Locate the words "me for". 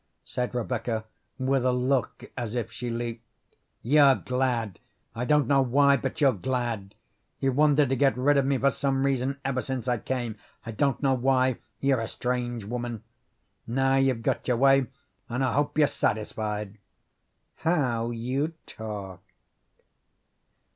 8.47-8.71